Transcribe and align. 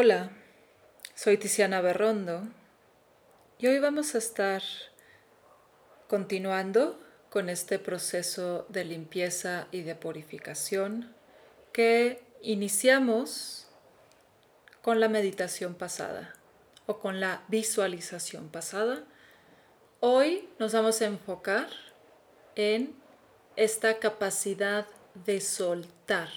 Hola, 0.00 0.30
soy 1.16 1.38
Tiziana 1.38 1.80
Berrondo 1.80 2.42
y 3.58 3.66
hoy 3.66 3.80
vamos 3.80 4.14
a 4.14 4.18
estar 4.18 4.62
continuando 6.06 7.00
con 7.30 7.48
este 7.48 7.80
proceso 7.80 8.64
de 8.68 8.84
limpieza 8.84 9.66
y 9.72 9.82
de 9.82 9.96
purificación 9.96 11.12
que 11.72 12.22
iniciamos 12.42 13.66
con 14.82 15.00
la 15.00 15.08
meditación 15.08 15.74
pasada 15.74 16.32
o 16.86 17.00
con 17.00 17.18
la 17.18 17.42
visualización 17.48 18.50
pasada. 18.50 19.02
Hoy 19.98 20.48
nos 20.60 20.74
vamos 20.74 21.02
a 21.02 21.06
enfocar 21.06 21.66
en 22.54 22.94
esta 23.56 23.98
capacidad 23.98 24.86
de 25.26 25.40
soltar. 25.40 26.28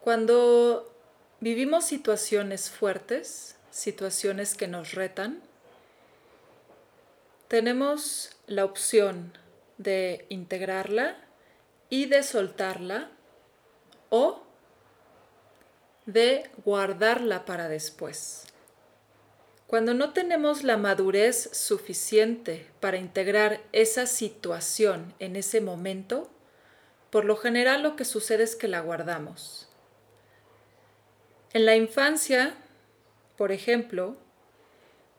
Cuando 0.00 0.91
Vivimos 1.42 1.86
situaciones 1.86 2.70
fuertes, 2.70 3.56
situaciones 3.72 4.54
que 4.54 4.68
nos 4.68 4.92
retan. 4.92 5.42
Tenemos 7.48 8.30
la 8.46 8.64
opción 8.64 9.36
de 9.76 10.24
integrarla 10.28 11.16
y 11.90 12.06
de 12.06 12.22
soltarla 12.22 13.10
o 14.08 14.44
de 16.06 16.48
guardarla 16.64 17.44
para 17.44 17.68
después. 17.68 18.44
Cuando 19.66 19.94
no 19.94 20.12
tenemos 20.12 20.62
la 20.62 20.76
madurez 20.76 21.50
suficiente 21.52 22.70
para 22.78 22.98
integrar 22.98 23.60
esa 23.72 24.06
situación 24.06 25.12
en 25.18 25.34
ese 25.34 25.60
momento, 25.60 26.30
por 27.10 27.24
lo 27.24 27.34
general 27.34 27.82
lo 27.82 27.96
que 27.96 28.04
sucede 28.04 28.44
es 28.44 28.54
que 28.54 28.68
la 28.68 28.78
guardamos 28.78 29.71
en 31.52 31.66
la 31.66 31.76
infancia, 31.76 32.54
por 33.36 33.52
ejemplo, 33.52 34.16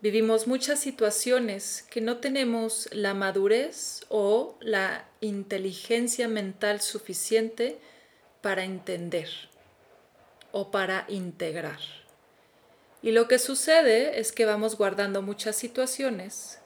vivimos 0.01 0.47
muchas 0.47 0.79
situaciones 0.79 1.85
que 1.89 2.01
no 2.01 2.17
tenemos 2.17 2.89
la 2.91 3.13
madurez 3.13 4.05
o 4.09 4.57
la 4.59 5.05
inteligencia 5.21 6.27
mental 6.27 6.81
suficiente 6.81 7.77
para 8.41 8.63
entender 8.63 9.29
o 10.51 10.71
para 10.71 11.05
integrar. 11.07 11.79
Y 13.01 13.11
lo 13.11 13.27
que 13.27 13.37
sucede 13.37 14.19
es 14.19 14.31
que 14.31 14.45
vamos 14.45 14.77
guardando 14.77 15.21
muchas 15.21 15.55
situaciones 15.55 16.59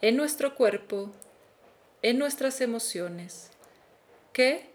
en 0.00 0.16
nuestro 0.16 0.54
cuerpo, 0.54 1.10
en 2.02 2.18
nuestras 2.18 2.60
emociones, 2.60 3.50
que 4.32 4.70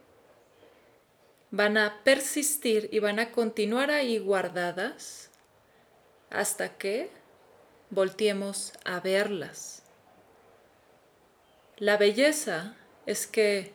van 1.54 1.78
a 1.78 2.02
persistir 2.04 2.90
y 2.92 2.98
van 2.98 3.20
a 3.20 3.32
continuar 3.32 3.92
ahí 3.92 4.18
guardadas 4.18 5.30
hasta 6.32 6.80
que 6.80 7.12
volteemos 7.92 8.74
a 8.86 9.00
verlas. 9.00 9.84
La 11.78 11.98
belleza 11.98 12.76
es 13.06 13.28
que 13.28 13.72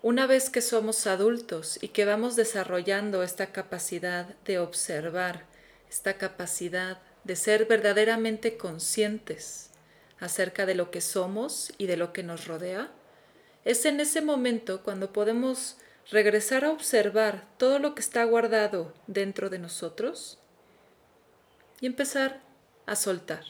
una 0.00 0.26
vez 0.26 0.48
que 0.48 0.62
somos 0.62 1.06
adultos 1.06 1.78
y 1.82 1.88
que 1.88 2.06
vamos 2.06 2.34
desarrollando 2.34 3.22
esta 3.22 3.52
capacidad 3.52 4.24
de 4.46 4.58
observar, 4.58 5.44
esta 5.90 6.16
capacidad 6.16 7.02
de 7.24 7.36
ser 7.36 7.66
verdaderamente 7.66 8.56
conscientes 8.56 9.68
acerca 10.18 10.64
de 10.64 10.76
lo 10.76 10.90
que 10.90 11.02
somos 11.02 11.74
y 11.76 11.88
de 11.88 11.98
lo 11.98 12.14
que 12.14 12.22
nos 12.22 12.46
rodea, 12.46 12.90
es 13.66 13.84
en 13.84 14.00
ese 14.00 14.22
momento 14.22 14.82
cuando 14.82 15.12
podemos 15.12 15.76
regresar 16.10 16.64
a 16.64 16.70
observar 16.70 17.44
todo 17.58 17.78
lo 17.78 17.94
que 17.94 18.00
está 18.00 18.24
guardado 18.24 18.94
dentro 19.06 19.50
de 19.50 19.58
nosotros 19.58 20.38
y 21.80 21.86
empezar 21.86 22.40
a 22.86 22.96
soltar. 22.96 23.44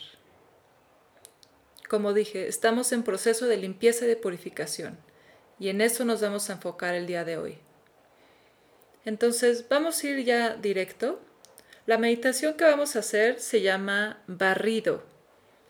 Como 1.89 2.13
dije, 2.13 2.49
estamos 2.49 2.93
en 2.93 3.03
proceso 3.03 3.47
de 3.47 3.57
limpieza 3.57 4.05
y 4.05 4.09
de 4.09 4.17
purificación 4.17 4.99
y 5.59 5.69
en 5.69 5.81
eso 5.81 6.05
nos 6.05 6.21
vamos 6.21 6.51
a 6.51 6.55
enfocar 6.55 6.95
el 6.95 7.07
día 7.07 7.25
de 7.25 7.37
hoy. 7.37 7.59
Entonces 9.05 9.67
vamos 9.69 10.03
a 10.03 10.07
ir 10.07 10.25
ya 10.25 10.55
directo. 10.55 11.21
La 11.87 11.97
meditación 11.97 12.55
que 12.55 12.65
vamos 12.65 12.97
a 12.97 12.99
hacer 12.99 13.41
se 13.41 13.63
llama 13.63 14.23
barrido. 14.27 15.03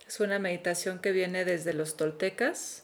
Es 0.06 0.18
una 0.20 0.38
meditación 0.38 0.98
que 0.98 1.12
viene 1.12 1.44
desde 1.44 1.74
los 1.74 1.96
toltecas 1.96 2.82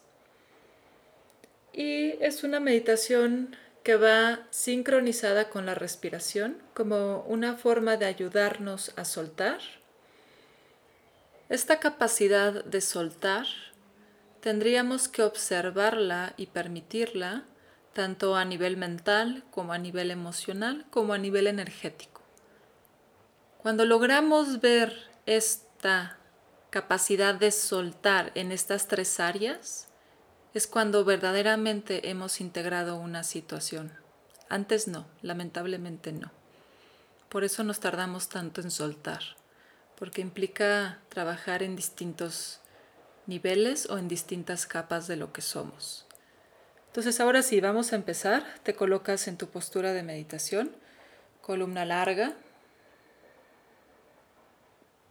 y 1.73 2.23
es 2.23 2.45
una 2.45 2.61
meditación 2.61 3.57
que 3.85 3.97
va 3.97 4.41
sincronizada 4.51 5.51
con 5.51 5.67
la 5.67 5.75
respiración 5.75 6.57
como 6.73 7.21
una 7.29 7.55
forma 7.55 7.99
de 7.99 8.07
ayudarnos 8.07 8.93
a 8.97 9.05
soltar. 9.05 9.61
Esta 11.51 11.79
capacidad 11.79 12.65
de 12.65 12.81
soltar 12.81 13.47
tendríamos 14.41 15.09
que 15.09 15.23
observarla 15.23 16.33
y 16.39 16.47
permitirla 16.47 17.45
tanto 17.93 18.37
a 18.37 18.45
nivel 18.47 18.79
mental 18.79 19.45
como 19.51 19.75
a 19.75 19.79
nivel 19.79 20.11
emocional 20.11 20.87
como 20.91 21.13
a 21.13 21.19
nivel 21.19 21.47
energético. 21.47 22.23
Cuando 23.59 23.85
logramos 23.85 24.61
ver 24.61 25.11
esta 25.27 26.19
capacidad 26.71 27.35
de 27.35 27.51
soltar 27.51 28.33
en 28.35 28.51
estas 28.51 28.89
tres 28.89 29.21
áreas, 29.21 29.89
es 30.55 30.69
cuando 30.69 31.05
verdaderamente 31.05 32.09
hemos 32.09 32.41
integrado 32.41 32.97
una 32.97 33.25
situación. 33.25 33.93
Antes 34.49 34.87
no, 34.87 35.07
lamentablemente 35.21 36.13
no. 36.13 36.31
Por 37.29 37.43
eso 37.43 37.65
nos 37.65 37.81
tardamos 37.81 38.29
tanto 38.29 38.61
en 38.61 38.71
soltar, 38.71 39.23
porque 39.97 40.21
implica 40.21 41.01
trabajar 41.09 41.65
en 41.65 41.75
distintos 41.75 42.61
niveles 43.27 43.91
o 43.91 43.99
en 43.99 44.07
distintas 44.07 44.67
capas 44.67 45.09
de 45.09 45.17
lo 45.17 45.33
que 45.33 45.43
somos. 45.43 46.07
Entonces 46.87 47.19
ahora 47.19 47.43
sí, 47.43 47.61
vamos 47.61 47.93
a 47.93 47.97
empezar. 47.97 48.45
Te 48.63 48.77
colocas 48.77 49.27
en 49.27 49.37
tu 49.37 49.49
postura 49.49 49.93
de 49.93 50.05
meditación, 50.05 50.71
columna 51.41 51.85
larga, 51.85 52.35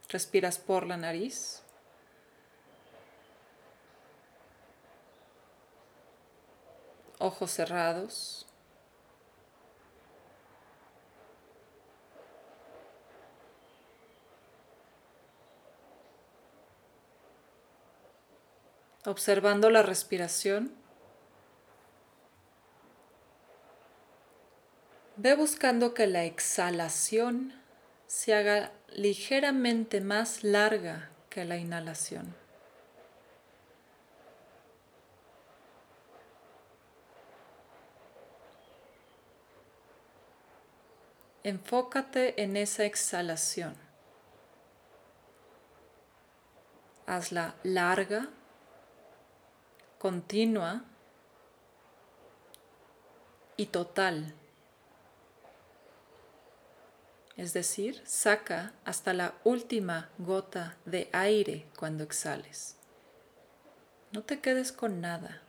respiras 0.08 0.56
por 0.58 0.86
la 0.86 0.96
nariz. 0.96 1.63
Ojos 7.24 7.50
cerrados. 7.50 8.46
Observando 19.06 19.70
la 19.70 19.82
respiración. 19.82 20.72
Ve 25.16 25.34
buscando 25.34 25.94
que 25.94 26.06
la 26.06 26.24
exhalación 26.24 27.54
se 28.06 28.34
haga 28.34 28.72
ligeramente 28.88 30.00
más 30.00 30.42
larga 30.42 31.10
que 31.28 31.44
la 31.44 31.56
inhalación. 31.56 32.43
Enfócate 41.44 42.42
en 42.42 42.56
esa 42.56 42.86
exhalación. 42.86 43.76
Hazla 47.06 47.54
larga, 47.62 48.30
continua 49.98 50.84
y 53.58 53.66
total. 53.66 54.34
Es 57.36 57.52
decir, 57.52 58.02
saca 58.06 58.72
hasta 58.86 59.12
la 59.12 59.34
última 59.44 60.08
gota 60.16 60.78
de 60.86 61.10
aire 61.12 61.66
cuando 61.78 62.04
exhales. 62.04 62.76
No 64.12 64.22
te 64.22 64.40
quedes 64.40 64.72
con 64.72 65.02
nada. 65.02 65.42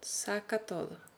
Saca 0.00 0.58
todo. 0.58 1.09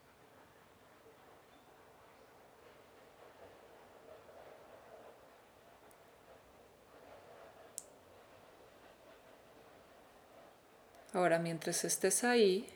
Ahora, 11.13 11.39
mientras 11.39 11.85
estés 11.85 12.25
ahí, 12.25 12.67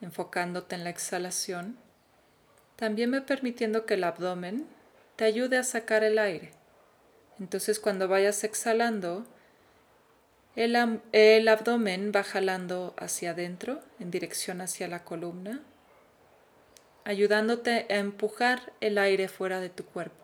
enfocándote 0.00 0.76
en 0.76 0.84
la 0.84 0.90
exhalación, 0.90 1.76
también 2.76 3.10
me 3.10 3.20
permitiendo 3.20 3.84
que 3.84 3.94
el 3.94 4.04
abdomen 4.04 4.66
te 5.16 5.24
ayude 5.24 5.58
a 5.58 5.64
sacar 5.64 6.04
el 6.04 6.18
aire. 6.18 6.52
Entonces, 7.38 7.80
cuando 7.80 8.06
vayas 8.08 8.44
exhalando, 8.44 9.26
el, 10.56 11.48
abdomen 11.48 12.12
va 12.14 12.22
jalando 12.22 12.94
hacia 12.98 13.30
adentro, 13.30 13.80
en 13.98 14.10
dirección 14.10 14.60
hacia 14.60 14.88
la 14.88 15.04
columna, 15.04 15.62
ayudándote 17.04 17.86
a 17.88 17.96
empujar 17.96 18.72
el 18.80 18.98
aire 18.98 19.28
fuera 19.28 19.60
de 19.60 19.70
tu 19.70 19.84
cuerpo. 19.84 20.19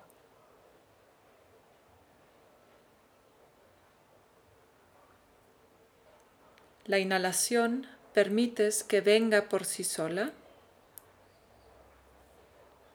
La 6.87 7.01
inhalación 7.01 7.89
permites 8.15 8.85
que 8.85 9.01
venga 9.01 9.49
por 9.49 9.65
sí 9.65 9.83
sola 9.83 10.31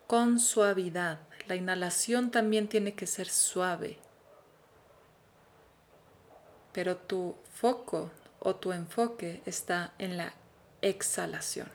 con 0.07 0.39
suavidad. 0.39 1.19
La 1.47 1.55
inhalación 1.55 2.31
también 2.31 2.69
tiene 2.69 2.95
que 2.95 3.05
ser 3.05 3.27
suave. 3.27 3.99
Pero 6.71 6.95
tu 6.95 7.35
foco 7.53 8.11
o 8.39 8.55
tu 8.55 8.71
enfoque 8.71 9.41
está 9.45 9.93
en 9.99 10.15
la 10.15 10.33
exhalación. 10.81 11.69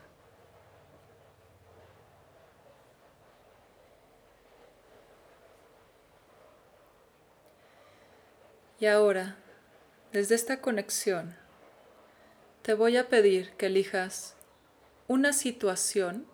Y 8.79 8.87
ahora, 8.87 9.35
desde 10.11 10.33
esta 10.33 10.61
conexión, 10.61 11.35
te 12.67 12.73
voy 12.73 12.97
a 12.97 13.07
pedir 13.07 13.51
que 13.51 13.67
elijas 13.67 14.35
una 15.07 15.31
situación 15.31 16.25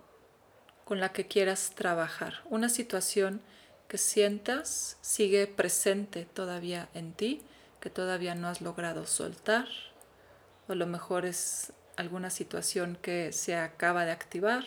con 0.84 1.00
la 1.00 1.14
que 1.14 1.28
quieras 1.28 1.74
trabajar, 1.76 2.42
una 2.50 2.70
situación 2.70 3.40
que 3.88 4.00
sientas 4.00 4.98
sigue 5.02 5.46
presente 5.46 6.26
todavía 6.26 6.90
en 6.96 7.14
ti, 7.14 7.44
que 7.80 7.92
todavía 7.92 8.34
no 8.34 8.48
has 8.48 8.62
logrado 8.62 9.06
soltar, 9.06 9.68
o 10.68 10.72
a 10.72 10.76
lo 10.76 10.88
mejor 10.88 11.28
es 11.28 11.72
alguna 11.98 12.32
situación 12.32 12.98
que 13.00 13.32
se 13.32 13.56
acaba 13.56 14.04
de 14.04 14.12
activar. 14.12 14.66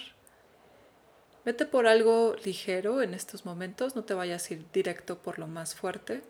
Vete 1.45 1.67
por 1.67 1.89
algo 1.89 2.37
ligero 2.45 3.03
en 3.03 3.13
estos 3.13 3.45
momentos, 3.45 3.97
no 3.97 4.05
te 4.05 4.15
vayas 4.15 4.49
a 4.49 4.55
ir 4.55 4.67
directo 4.73 5.19
por 5.19 5.41
lo 5.41 5.49
más 5.49 5.75
fuerte. 5.75 6.23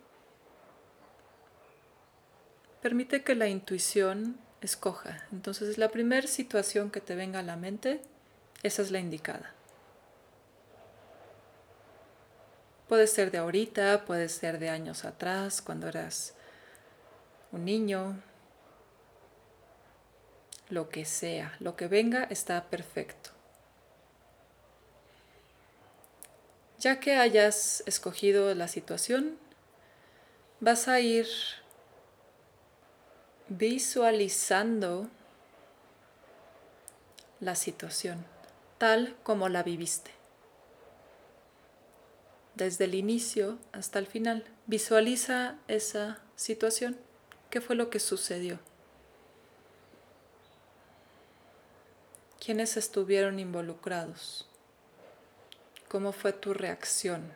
Permite 2.80 3.22
que 3.22 3.34
la 3.34 3.48
intuición 3.48 4.45
escoja. 4.60 5.24
Entonces, 5.32 5.78
la 5.78 5.90
primera 5.90 6.26
situación 6.26 6.90
que 6.90 7.00
te 7.00 7.14
venga 7.14 7.40
a 7.40 7.42
la 7.42 7.56
mente, 7.56 8.00
esa 8.62 8.82
es 8.82 8.90
la 8.90 8.98
indicada. 8.98 9.52
Puede 12.88 13.06
ser 13.06 13.30
de 13.30 13.38
ahorita, 13.38 14.04
puede 14.04 14.28
ser 14.28 14.58
de 14.58 14.70
años 14.70 15.04
atrás, 15.04 15.60
cuando 15.60 15.88
eras 15.88 16.34
un 17.50 17.64
niño, 17.64 18.22
lo 20.68 20.88
que 20.88 21.04
sea, 21.04 21.56
lo 21.58 21.76
que 21.76 21.88
venga 21.88 22.24
está 22.24 22.64
perfecto. 22.64 23.30
Ya 26.78 27.00
que 27.00 27.16
hayas 27.16 27.82
escogido 27.86 28.54
la 28.54 28.68
situación, 28.68 29.38
vas 30.60 30.88
a 30.88 31.00
ir 31.00 31.26
visualizando 33.48 35.08
la 37.40 37.54
situación 37.54 38.24
tal 38.78 39.16
como 39.22 39.48
la 39.48 39.62
viviste. 39.62 40.10
Desde 42.54 42.84
el 42.84 42.94
inicio 42.94 43.58
hasta 43.72 43.98
el 43.98 44.06
final, 44.06 44.44
visualiza 44.66 45.56
esa 45.68 46.20
situación. 46.36 46.96
¿Qué 47.50 47.60
fue 47.60 47.76
lo 47.76 47.90
que 47.90 48.00
sucedió? 48.00 48.58
¿Quiénes 52.44 52.76
estuvieron 52.76 53.38
involucrados? 53.38 54.48
¿Cómo 55.88 56.12
fue 56.12 56.32
tu 56.32 56.54
reacción? 56.54 57.32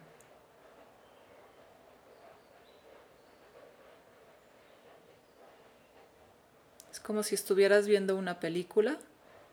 Como 7.10 7.24
si 7.24 7.34
estuvieras 7.34 7.88
viendo 7.88 8.14
una 8.14 8.38
película 8.38 8.96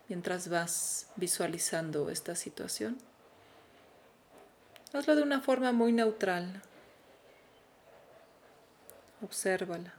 mientras 0.09 0.47
vas 0.47 1.07
visualizando 1.15 2.11
esta 2.11 2.35
situación. 2.35 2.99
Hazlo 4.93 5.15
de 5.15 5.23
una 5.23 5.41
forma 5.41 5.71
muy 5.71 5.91
neutral. 5.91 6.61
Obsérvala. 9.23 9.95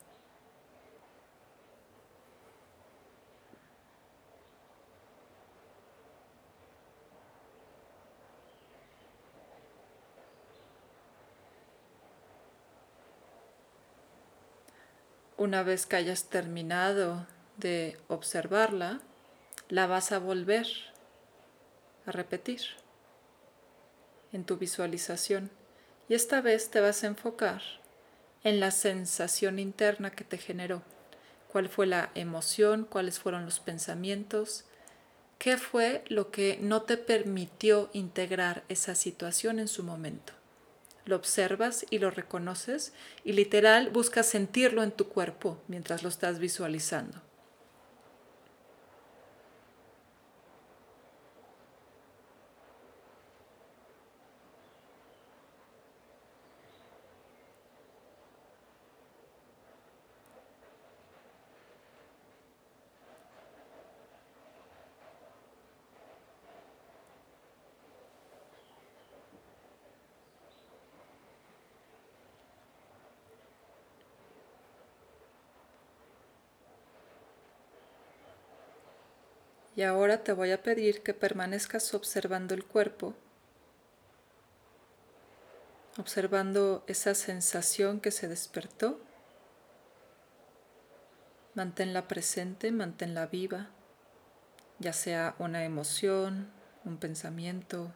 Una 15.37 15.65
vez 15.65 15.87
que 15.87 15.97
hayas 15.97 16.29
terminado 16.29 17.27
de 17.59 17.99
observarla, 18.09 19.01
la 19.69 19.87
vas 19.87 20.13
a 20.13 20.19
volver 20.19 20.67
a 22.07 22.13
repetir 22.13 22.61
en 24.33 24.45
tu 24.45 24.57
visualización 24.57 25.51
y 26.09 26.15
esta 26.15 26.41
vez 26.41 26.71
te 26.71 26.81
vas 26.81 27.05
a 27.05 27.09
enfocar 27.09 27.63
en 28.45 28.61
la 28.61 28.71
sensación 28.71 29.59
interna 29.59 30.11
que 30.11 30.25
te 30.25 30.39
generó. 30.39 30.83
¿Cuál 31.51 31.69
fue 31.69 31.87
la 31.87 32.11
emoción? 32.15 32.85
¿Cuáles 32.85 33.19
fueron 33.19 33.45
los 33.45 33.61
pensamientos? 33.61 34.65
¿Qué 35.39 35.57
fue 35.57 36.05
lo 36.09 36.31
que 36.31 36.59
no 36.61 36.83
te 36.83 36.97
permitió 36.97 37.91
integrar 37.93 38.65
esa 38.69 38.95
situación 38.95 39.59
en 39.59 39.69
su 39.69 39.83
momento? 39.83 40.33
Lo 41.05 41.17
observas 41.17 41.87
y 41.91 41.99
lo 41.99 42.11
reconoces 42.11 42.93
y 43.25 43.33
literal 43.33 43.91
buscas 43.91 44.27
sentirlo 44.27 44.83
en 44.83 44.93
tu 44.93 45.09
cuerpo 45.09 45.63
mientras 45.69 46.03
lo 46.03 46.09
estás 46.09 46.39
visualizando. 46.39 47.28
Y 79.79 79.85
ahora 79.85 80.25
te 80.25 80.33
voy 80.33 80.51
a 80.51 80.61
pedir 80.61 81.05
que 81.05 81.15
permanezcas 81.15 81.95
observando 81.95 82.53
el 82.53 82.65
cuerpo, 82.65 83.15
observando 85.97 86.83
esa 86.89 87.15
sensación 87.15 88.01
que 88.01 88.11
se 88.11 88.27
despertó. 88.27 88.99
Manténla 91.55 92.09
presente, 92.09 92.73
manténla 92.73 93.27
viva, 93.27 93.71
ya 94.81 94.93
sea 94.93 95.37
una 95.39 95.63
emoción, 95.63 96.51
un 96.85 96.97
pensamiento, 96.97 97.93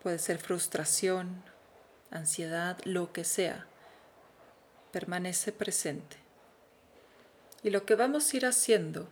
puede 0.00 0.20
ser 0.20 0.38
frustración, 0.38 1.42
ansiedad, 2.12 2.78
lo 2.84 3.12
que 3.12 3.24
sea. 3.24 3.66
Permanece 4.92 5.50
presente. 5.50 6.18
Y 7.64 7.70
lo 7.70 7.84
que 7.84 7.96
vamos 7.96 8.32
a 8.32 8.36
ir 8.36 8.46
haciendo 8.46 9.08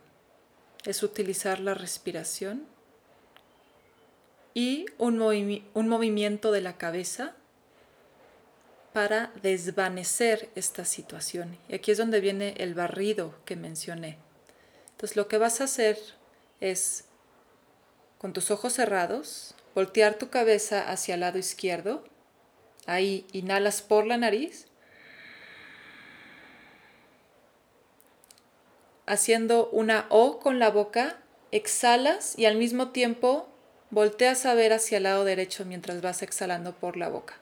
es 0.85 1.03
utilizar 1.03 1.59
la 1.59 1.73
respiración 1.73 2.65
y 4.53 4.85
un, 4.97 5.21
un 5.21 5.87
movimiento 5.87 6.51
de 6.51 6.61
la 6.61 6.77
cabeza 6.77 7.35
para 8.93 9.31
desvanecer 9.41 10.49
esta 10.55 10.85
situación. 10.85 11.57
Y 11.67 11.75
aquí 11.75 11.91
es 11.91 11.97
donde 11.97 12.19
viene 12.19 12.55
el 12.57 12.73
barrido 12.73 13.35
que 13.45 13.55
mencioné. 13.55 14.17
Entonces 14.91 15.15
lo 15.15 15.27
que 15.27 15.37
vas 15.37 15.61
a 15.61 15.65
hacer 15.65 15.97
es, 16.59 17.05
con 18.17 18.33
tus 18.33 18.51
ojos 18.51 18.73
cerrados, 18.73 19.55
voltear 19.75 20.15
tu 20.15 20.29
cabeza 20.29 20.89
hacia 20.89 21.13
el 21.13 21.21
lado 21.21 21.37
izquierdo. 21.37 22.03
Ahí 22.85 23.27
inhalas 23.31 23.81
por 23.81 24.07
la 24.07 24.17
nariz 24.17 24.68
haciendo 29.09 29.69
una 29.71 30.05
O 30.09 30.39
con 30.39 30.59
la 30.59 30.69
boca, 30.69 31.17
exhalas 31.51 32.37
y 32.37 32.45
al 32.45 32.55
mismo 32.57 32.89
tiempo 32.89 33.49
volteas 33.89 34.45
a 34.45 34.53
ver 34.53 34.71
hacia 34.71 34.97
el 34.97 35.03
lado 35.03 35.25
derecho 35.25 35.65
mientras 35.65 36.01
vas 36.01 36.21
exhalando 36.21 36.73
por 36.73 36.95
la 36.95 37.09
boca. 37.09 37.35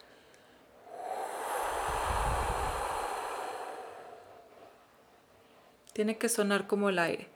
Tiene 5.92 6.18
que 6.18 6.30
sonar 6.30 6.68
como 6.68 6.88
el 6.88 7.00
aire. 7.00 7.28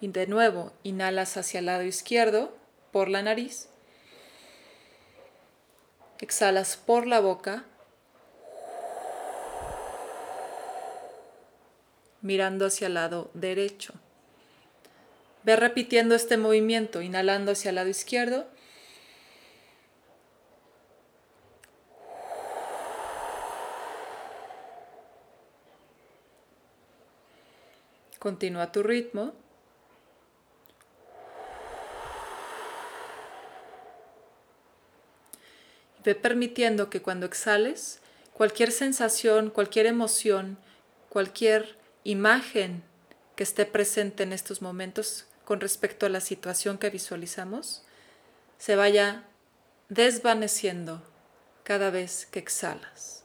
Y 0.00 0.06
de 0.08 0.28
nuevo, 0.28 0.72
inhalas 0.84 1.36
hacia 1.36 1.58
el 1.58 1.66
lado 1.66 1.82
izquierdo 1.82 2.56
por 2.92 3.08
la 3.08 3.22
nariz. 3.22 3.68
Exhalas 6.20 6.76
por 6.76 7.08
la 7.08 7.18
boca 7.18 7.64
mirando 12.22 12.66
hacia 12.66 12.86
el 12.86 12.94
lado 12.94 13.30
derecho. 13.34 13.94
Ve 15.42 15.56
repitiendo 15.56 16.14
este 16.14 16.36
movimiento, 16.36 17.00
inhalando 17.00 17.52
hacia 17.52 17.70
el 17.70 17.76
lado 17.76 17.88
izquierdo. 17.88 18.46
Continúa 28.18 28.70
tu 28.70 28.82
ritmo. 28.82 29.32
Ve 36.04 36.14
permitiendo 36.14 36.90
que 36.90 37.00
cuando 37.00 37.24
exhales, 37.24 38.00
cualquier 38.34 38.72
sensación, 38.72 39.48
cualquier 39.48 39.86
emoción, 39.86 40.58
cualquier 41.08 41.79
imagen 42.04 42.82
que 43.36 43.42
esté 43.42 43.66
presente 43.66 44.22
en 44.22 44.32
estos 44.32 44.62
momentos 44.62 45.26
con 45.44 45.60
respecto 45.60 46.06
a 46.06 46.10
la 46.10 46.20
situación 46.20 46.78
que 46.78 46.90
visualizamos 46.90 47.82
se 48.58 48.76
vaya 48.76 49.24
desvaneciendo 49.88 51.02
cada 51.64 51.90
vez 51.90 52.26
que 52.26 52.38
exhalas. 52.38 53.19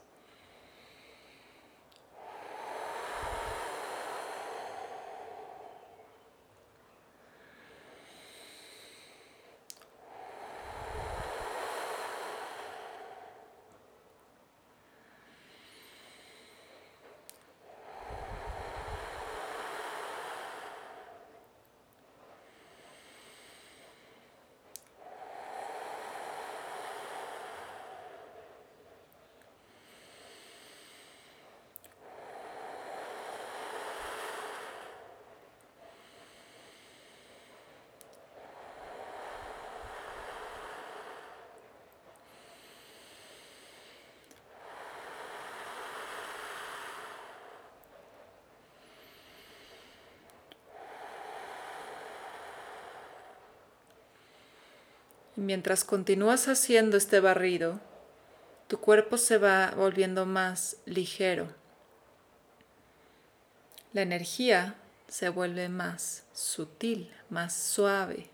Y 55.38 55.42
mientras 55.42 55.84
continúas 55.84 56.48
haciendo 56.48 56.98
este 56.98 57.20
barrido, 57.20 57.80
tu 58.68 58.80
cuerpo 58.80 59.18
se 59.18 59.38
va 59.38 59.72
volviendo 59.76 60.26
más 60.26 60.78
ligero. 60.86 61.48
La 63.94 64.02
energía 64.02 64.76
se 65.08 65.30
vuelve 65.30 65.70
más 65.70 66.24
sutil, 66.34 67.14
más 67.30 67.54
suave. 67.56 68.30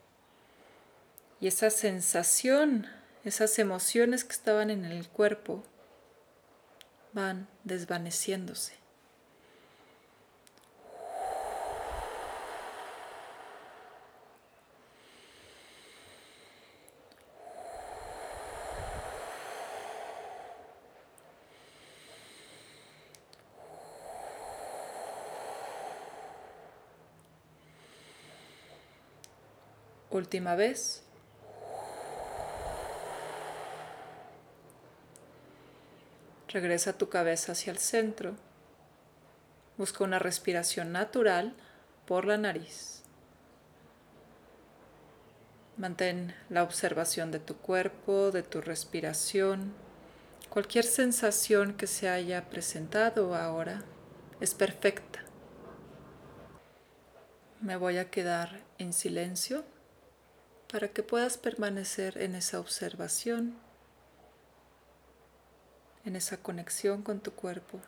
Y 1.40 1.48
esa 1.48 1.70
sensación, 1.70 2.88
esas 3.24 3.60
emociones 3.60 4.24
que 4.24 4.34
estaban 4.34 4.70
en 4.70 4.86
el 4.86 5.08
cuerpo, 5.08 5.64
van 7.14 7.48
desvaneciéndose. 7.64 8.81
Última 30.12 30.56
vez. 30.56 31.04
Regresa 36.50 36.98
tu 36.98 37.08
cabeza 37.08 37.54
hacia 37.54 37.72
el 37.72 37.78
centro. 37.78 38.36
Busca 39.78 40.04
una 40.04 40.20
respiración 40.20 40.92
natural 40.92 41.56
por 42.06 42.26
la 42.26 42.38
nariz. 42.38 43.04
Mantén 45.78 46.36
la 46.50 46.64
observación 46.64 47.32
de 47.32 47.40
tu 47.40 47.56
cuerpo, 47.56 48.32
de 48.32 48.44
tu 48.44 48.60
respiración. 48.60 49.74
Cualquier 50.50 50.84
sensación 50.84 51.74
que 51.74 51.88
se 51.88 52.10
haya 52.10 52.50
presentado 52.50 53.34
ahora 53.34 53.86
es 54.42 54.54
perfecta. 54.54 55.24
Me 57.62 57.78
voy 57.78 57.98
a 57.98 58.10
quedar 58.10 58.60
en 58.78 58.92
silencio 58.92 59.64
para 60.72 60.88
que 60.88 61.04
puedas 61.04 61.38
permanecer 61.38 62.18
en 62.18 62.34
esa 62.34 62.60
observación, 62.60 63.56
en 66.06 66.16
esa 66.16 66.38
conexión 66.38 67.04
con 67.04 67.20
tu 67.20 67.34
cuerpo. 67.34 67.82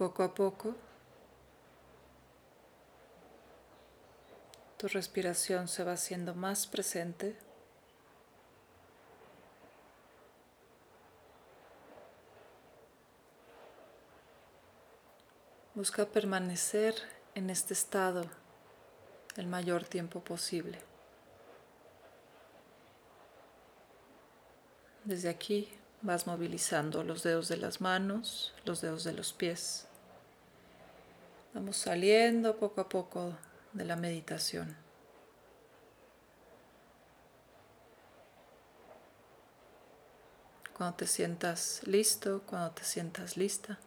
Poco 0.00 0.22
a 0.22 0.32
poco 0.34 0.74
tu 4.78 4.88
respiración 4.88 5.68
se 5.68 5.84
va 5.84 5.92
haciendo 5.92 6.34
más 6.34 6.66
presente. 6.66 7.36
Busca 15.74 16.06
permanecer 16.06 16.94
en 17.34 17.50
este 17.50 17.74
estado 17.74 18.24
el 19.36 19.48
mayor 19.48 19.84
tiempo 19.84 20.24
posible. 20.24 20.78
Desde 25.04 25.28
aquí 25.28 25.68
Vas 26.02 26.26
movilizando 26.26 27.04
los 27.04 27.22
dedos 27.22 27.48
de 27.48 27.58
las 27.58 27.82
manos, 27.82 28.54
los 28.64 28.80
dedos 28.80 29.04
de 29.04 29.12
los 29.12 29.34
pies. 29.34 29.86
Vamos 31.52 31.78
saliendo 31.78 32.56
poco 32.56 32.80
a 32.80 32.88
poco 32.88 33.36
de 33.72 33.84
la 33.84 33.96
meditación. 33.96 34.76
Cuando 40.76 40.96
te 40.96 41.06
sientas 41.08 41.82
listo, 41.86 42.42
cuando 42.46 42.70
te 42.70 42.84
sientas 42.84 43.36
lista, 43.36 43.78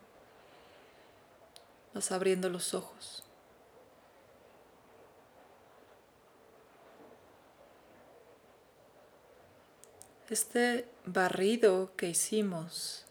vas 1.94 2.12
abriendo 2.12 2.50
los 2.50 2.74
ojos. 2.74 3.24
Este 10.30 10.90
barrido 11.06 11.96
que 11.96 12.10
hicimos, 12.10 13.06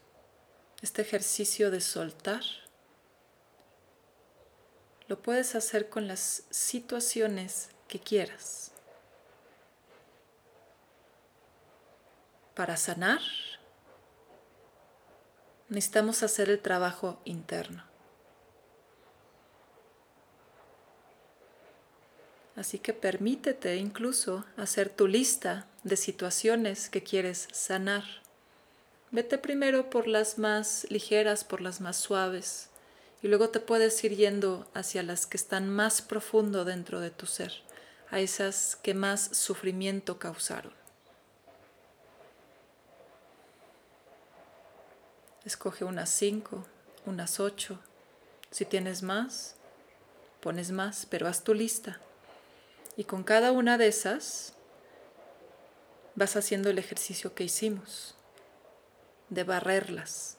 este 0.81 1.01
ejercicio 1.01 1.71
de 1.71 1.81
soltar, 1.81 2.43
lo 5.13 5.21
puedes 5.21 5.53
hacer 5.53 5.89
con 5.89 6.07
las 6.07 6.41
situaciones 6.49 7.69
que 7.87 7.99
quieras. 7.99 8.71
Para 12.55 12.77
sanar, 12.77 13.21
necesitamos 15.69 16.23
hacer 16.23 16.49
el 16.49 16.59
trabajo 16.59 17.21
interno. 17.25 17.83
Así 22.55 22.79
que 22.79 22.93
permítete 22.93 23.75
incluso 23.75 24.45
hacer 24.57 24.89
tu 24.89 25.05
lista 25.05 25.67
de 25.83 25.95
situaciones 25.95 26.89
que 26.89 27.03
quieres 27.03 27.49
sanar. 27.51 28.03
Vete 29.11 29.37
primero 29.37 29.91
por 29.91 30.07
las 30.07 30.39
más 30.39 30.87
ligeras, 30.89 31.43
por 31.43 31.61
las 31.61 31.81
más 31.81 31.97
suaves, 31.97 32.71
y 33.23 33.29
luego 33.29 33.49
te 33.49 33.61
puedes 33.61 34.03
ir 34.03 34.17
yendo 34.17 34.67
hacia 34.73 35.01
las 35.01 35.25
que 35.25 35.37
están 35.37 35.69
más 35.69 36.01
profundo 36.01 36.65
dentro 36.65 36.99
de 36.99 37.09
tu 37.09 37.25
ser, 37.25 37.53
a 38.11 38.19
esas 38.19 38.75
que 38.75 38.93
más 38.93 39.21
sufrimiento 39.35 40.19
causaron. 40.19 40.73
Escoge 45.45 45.85
unas 45.85 46.09
cinco, 46.09 46.65
unas 47.05 47.39
ocho. 47.39 47.79
Si 48.51 48.65
tienes 48.65 49.03
más, 49.03 49.55
pones 50.41 50.71
más, 50.71 51.07
pero 51.09 51.27
haz 51.27 51.45
tu 51.45 51.53
lista. 51.53 51.99
Y 52.97 53.05
con 53.05 53.23
cada 53.23 53.53
una 53.53 53.77
de 53.77 53.87
esas 53.87 54.53
vas 56.15 56.35
haciendo 56.35 56.69
el 56.69 56.77
ejercicio 56.77 57.33
que 57.33 57.45
hicimos, 57.45 58.15
de 59.29 59.45
barrerlas. 59.45 60.37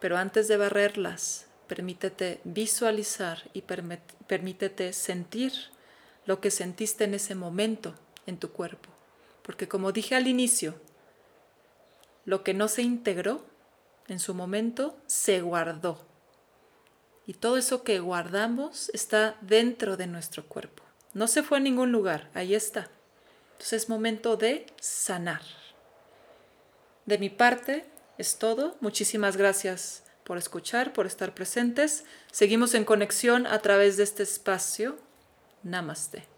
Pero 0.00 0.16
antes 0.16 0.48
de 0.48 0.56
barrerlas, 0.56 1.46
permítete 1.66 2.40
visualizar 2.44 3.50
y 3.52 3.62
permítete 3.62 4.92
sentir 4.92 5.52
lo 6.24 6.40
que 6.40 6.50
sentiste 6.50 7.04
en 7.04 7.14
ese 7.14 7.34
momento 7.34 7.94
en 8.26 8.38
tu 8.38 8.52
cuerpo. 8.52 8.90
Porque 9.42 9.68
como 9.68 9.92
dije 9.92 10.14
al 10.14 10.26
inicio, 10.26 10.74
lo 12.24 12.42
que 12.42 12.54
no 12.54 12.68
se 12.68 12.82
integró 12.82 13.44
en 14.08 14.18
su 14.18 14.34
momento 14.34 14.96
se 15.06 15.40
guardó 15.40 16.06
y 17.26 17.34
todo 17.34 17.56
eso 17.56 17.82
que 17.82 17.98
guardamos 17.98 18.88
está 18.90 19.36
dentro 19.40 19.96
de 19.96 20.06
nuestro 20.06 20.46
cuerpo. 20.46 20.84
No 21.12 21.26
se 21.26 21.42
fue 21.42 21.58
a 21.58 21.60
ningún 21.60 21.90
lugar, 21.90 22.30
ahí 22.34 22.54
está. 22.54 22.88
Entonces 23.52 23.82
es 23.82 23.88
momento 23.88 24.36
de 24.36 24.66
sanar. 24.80 25.42
De 27.04 27.18
mi 27.18 27.28
parte 27.28 27.84
es 28.18 28.38
todo. 28.38 28.76
Muchísimas 28.80 29.36
gracias 29.36 30.04
por 30.24 30.38
escuchar, 30.38 30.92
por 30.92 31.06
estar 31.06 31.34
presentes. 31.34 32.04
Seguimos 32.32 32.74
en 32.74 32.84
conexión 32.84 33.46
a 33.46 33.60
través 33.60 33.96
de 33.96 34.02
este 34.02 34.22
espacio. 34.22 34.96
Namaste. 35.62 36.35